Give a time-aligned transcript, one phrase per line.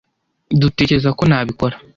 [0.61, 1.75] dutekereza ko nabikora.